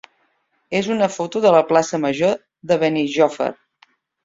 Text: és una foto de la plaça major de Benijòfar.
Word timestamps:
és 0.79 0.89
una 0.95 1.09
foto 1.17 1.43
de 1.43 1.51
la 1.57 1.61
plaça 1.73 2.01
major 2.07 2.35
de 2.73 2.81
Benijòfar. 2.87 3.53